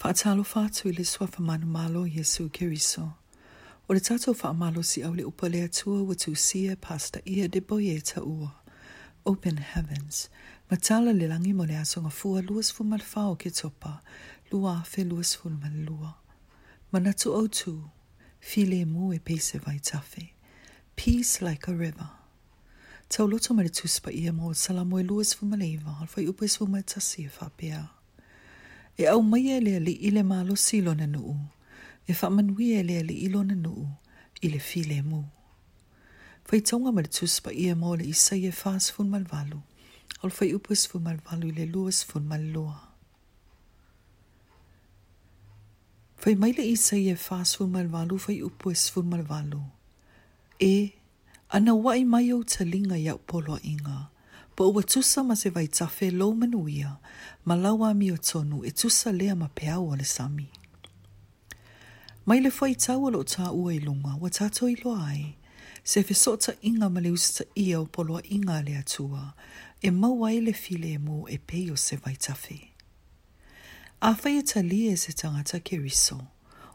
[0.00, 0.70] Faatalofa
[1.04, 3.12] swa fa sua malo Yesu Kiriso.
[3.86, 4.00] O le
[4.34, 8.22] fa malo si au le upa le atua wa tusia pasta ia de boye ta
[8.22, 8.50] ua.
[9.26, 10.30] Open Heavens.
[10.70, 14.00] Matala le langi mo le asonga fua luas fu malfao ke topa.
[14.50, 16.14] Lua afe luas fu malua.
[16.92, 17.90] Manatu o tu.
[18.40, 20.32] File mu e pese vai tafe.
[20.96, 22.08] Peace like a river.
[23.10, 26.00] Tau loto ma tuspa ia mo salamu e luas fu maleiva.
[26.00, 27.99] Alfa i upa e su mai tasia whapea.
[29.00, 31.38] E au mai e le ali ile malo silo na nuu.
[32.08, 33.86] E whamanui e le ali ilo na nuu.
[34.40, 35.20] I le file mu.
[36.46, 39.58] Fai taunga mara tuspa ia mo le isa i e, e whaas fun malvalu.
[40.24, 42.76] Ol fai upas fun malvalu i le luas fun malloa.
[46.20, 49.62] Fai mai le isa i e whaas fun malvalu fai upas fun malvalu.
[50.72, 50.92] E,
[51.56, 53.98] ana wai mai o talinga iau polo inga.
[54.56, 56.96] po ua tusa ma se vai tafe lo manuia,
[57.44, 60.48] ma lawa mi o tonu e tusa lea ma peau le sami.
[62.26, 65.34] Mai le fai tau alo ta ua ilunga, wa tato ilo ai,
[65.84, 69.34] se fe sota inga ma le usta ia o poloa inga le atua,
[69.82, 72.58] e mawai le file e mo e peio se vai tafe.
[74.02, 76.18] A fai e tali e se tangata ke riso,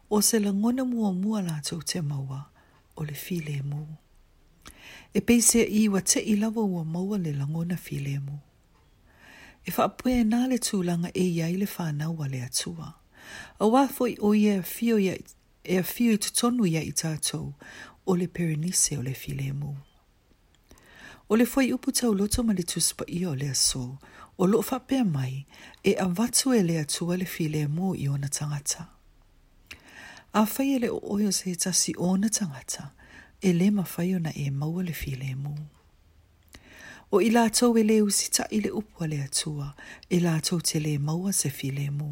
[0.10, 2.50] o se langona mua mua la tau te maua,
[2.96, 3.84] o le file e mo.
[5.18, 8.40] E peise i wa te i lawa ua maua le langona file mo.
[9.64, 12.90] E whaapue nā le tūlanga e iai le whanau wa le atua.
[13.64, 15.14] A wafo i o ia fio ia
[15.64, 17.54] e a fio i tutonu ia i tātou
[18.06, 19.72] o le perinise o le file mo.
[21.30, 23.86] O le foi upu tau loto ma le tuspa i o le aso,
[24.36, 25.46] o lo whapea mai,
[25.84, 28.90] e a watu e le atua le file mo i ona tangata.
[30.36, 32.92] A whai ele o oio se tasi ona tangata,
[33.46, 33.70] e le
[34.20, 35.54] na e maua le le e mō.
[37.14, 39.68] O i lātou e le usita i le upua le atua,
[40.10, 42.10] e lātou te le maua se while e mō.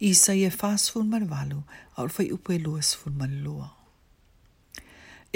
[0.00, 1.60] Isa i e whāsfun marwalu,
[2.00, 3.68] au fai upu e luasfun lua.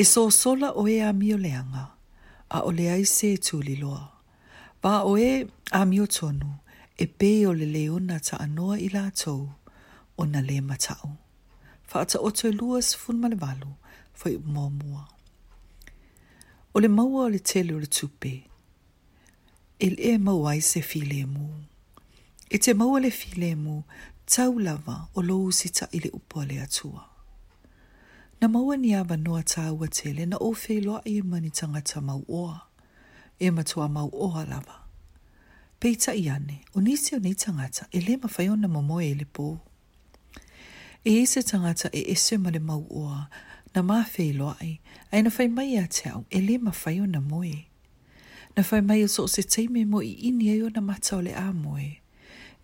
[0.01, 1.85] E so sola o e a mio leanga,
[2.48, 3.35] a o le ai se
[3.69, 4.07] li loa.
[4.83, 6.51] Ba o e a mio tonu,
[6.97, 9.53] e pe o le leona ta anoa i lātou,
[10.17, 11.09] o na le matau.
[11.91, 13.70] ta o te luas fun marwalu,
[14.23, 15.08] fai mua
[16.75, 18.45] O le maua o le tele o le tupe,
[19.79, 21.48] el e, e maua i se file mu.
[22.51, 23.83] E te maua le file mu,
[24.27, 27.03] tau lava o lo usita i le upo le atua.
[28.41, 32.23] Na maua ni awa noa tāua tele na ofe loa i e mani tangata mau
[32.29, 32.57] oa,
[33.39, 34.77] e matua mau oa lava.
[35.80, 39.48] Peita i ane, o nisi o nei tangata, e le mawhaiona momoe e le pō.
[41.09, 43.20] E ese tangata e ese ma le mau oa,
[43.75, 44.73] na mawhi loa ai,
[45.13, 47.57] ai na whai mai a te au, e le ma o na moe.
[48.57, 51.33] Na whai mai so se teime mo i ini ai o na mata o le
[51.35, 51.91] a moe.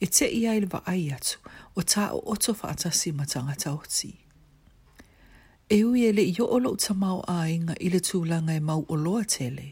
[0.00, 1.34] E te i ai lewa ai atu,
[1.78, 4.10] o ta o oto wha atasi ma tangata oti.
[5.74, 8.60] E ui e le i o olo ta mau a inga i le tūlanga e
[8.68, 9.66] mau o loa tele.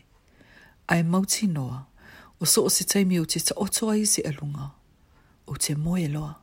[0.93, 1.79] Ai mau tinoa,
[2.41, 4.67] o so o se teime o te ta oto ai se alunga,
[5.51, 6.35] o te moe loa.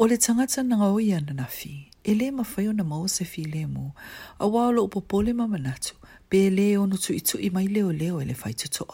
[0.00, 3.24] O le tangata nga oi ana na fii e le ma fai ona mau se
[3.24, 3.94] file mo
[4.38, 5.00] a wa lo po
[5.36, 5.94] ma manatu
[6.28, 8.86] pe le ono tu itu i mai leo leo ele fai tuto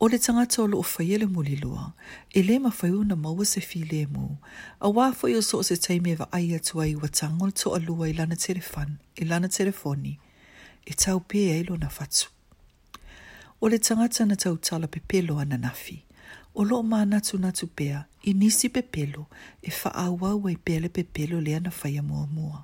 [0.00, 1.92] o le tangata o lo fai ele muli lua
[2.30, 4.38] e, e ma fai ona mau se file mo
[4.80, 7.78] a wa fai o so se taime va ai atu ai wa tangol to a
[7.78, 8.36] lua ilana
[9.16, 10.18] i lana telefoni
[10.86, 12.28] e tau pe e lo na fatu
[13.60, 16.04] o le tangata na tau tala pe pelo ana nafi
[16.60, 19.26] o lo ma natu natu pea i nisi pepelo
[19.62, 22.62] e fa awa wai pele pepelo lea na faya mua mua.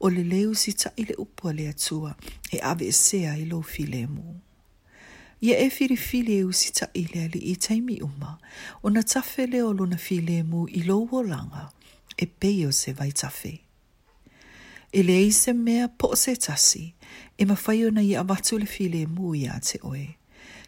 [0.00, 2.14] O le leu si ta ile upua lea tua
[2.54, 4.26] e ave e sea i lo file mu.
[5.40, 8.38] Ia e firi file e usi ta ile ali i taimi uma
[8.82, 11.70] o na tafe leo lo na file mu i lo wolanga
[12.22, 13.54] e peio se vai tafe.
[14.92, 16.94] E le se mea po se tasi
[17.38, 20.06] e mawhaio na i avatu le file mu ia te oe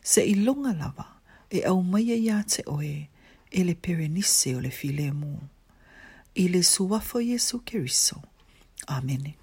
[0.02, 1.17] se i longa lava
[1.50, 3.08] e au mai e ia te oe
[3.50, 5.32] e le perenise o le file mō.
[6.42, 8.22] I le suafo Jesu Keriso.
[8.86, 9.34] Amene.